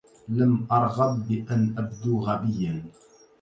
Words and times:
لم 0.29 0.67
أرغب 0.71 1.27
بأن 1.27 1.75
أبدوا 1.77 2.21
غبيا. 2.25 2.83